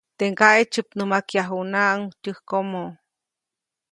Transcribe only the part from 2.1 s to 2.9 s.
tyäjkomo.